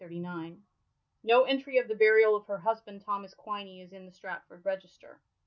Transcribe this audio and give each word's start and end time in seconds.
No 1.21 1.43
entry 1.43 1.77
of 1.77 1.87
the 1.87 1.93
burial 1.93 2.35
of 2.35 2.47
her 2.47 2.57
husband 2.57 3.01
Thomas 3.01 3.35
Quiney 3.35 3.83
is 3.83 3.93
in 3.93 4.07
the 4.07 4.11
Stratford 4.11 4.65
register. 4.65 5.19